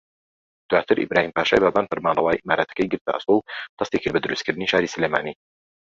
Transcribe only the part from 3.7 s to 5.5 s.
دەستیکرد بە دروستکردنی شاری سلێمانی